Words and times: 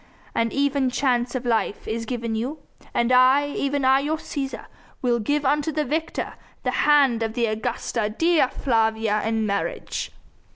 An 0.33 0.51
even 0.51 0.89
chance 0.89 1.35
of 1.35 1.45
life 1.45 1.87
is 1.87 2.07
given 2.07 2.33
you! 2.33 2.57
And 2.91 3.11
I 3.11 3.49
even 3.49 3.85
I 3.85 3.99
your 3.99 4.17
Cæsar 4.17 4.65
will 5.03 5.19
give 5.19 5.45
unto 5.45 5.71
the 5.71 5.85
victor 5.85 6.33
the 6.63 6.71
hand 6.71 7.21
of 7.21 7.33
the 7.33 7.45
Augusta 7.45 8.09
Dea 8.09 8.47
Flavia 8.47 9.21
in 9.23 9.45
marriage!" 9.45 10.11